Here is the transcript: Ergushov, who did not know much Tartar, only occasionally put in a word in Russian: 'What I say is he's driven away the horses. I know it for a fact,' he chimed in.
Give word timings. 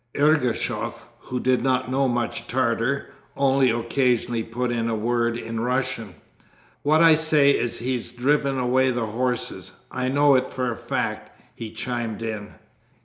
Ergushov, 0.17 1.01
who 1.19 1.39
did 1.39 1.61
not 1.61 1.91
know 1.91 2.07
much 2.07 2.47
Tartar, 2.47 3.11
only 3.37 3.69
occasionally 3.69 4.41
put 4.41 4.71
in 4.71 4.89
a 4.89 4.95
word 4.95 5.37
in 5.37 5.59
Russian: 5.59 6.15
'What 6.81 7.03
I 7.03 7.13
say 7.13 7.51
is 7.51 7.77
he's 7.77 8.11
driven 8.11 8.57
away 8.57 8.89
the 8.89 9.05
horses. 9.05 9.73
I 9.91 10.07
know 10.07 10.33
it 10.33 10.51
for 10.51 10.71
a 10.71 10.75
fact,' 10.75 11.39
he 11.53 11.69
chimed 11.69 12.23
in. 12.23 12.55